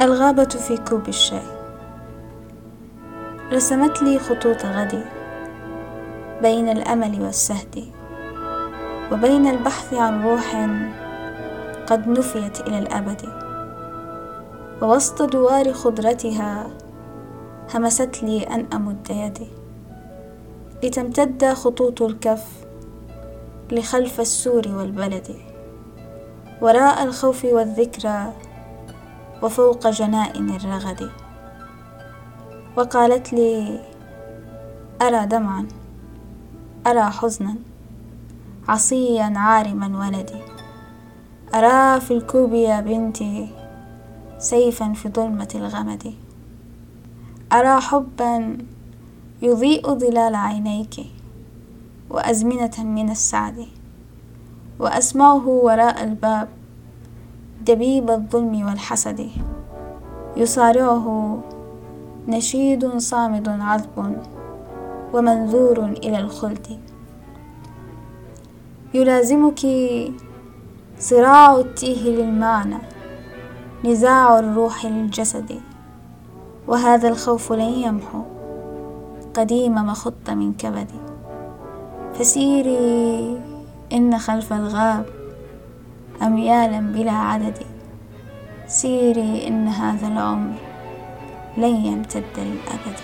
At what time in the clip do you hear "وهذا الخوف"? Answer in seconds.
76.68-77.52